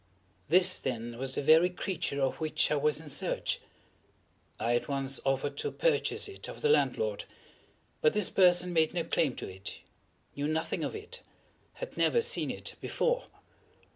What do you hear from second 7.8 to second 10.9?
but this person made no claim to it—knew nothing